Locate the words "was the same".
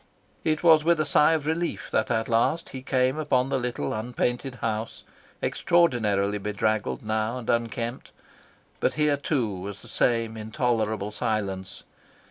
9.47-10.37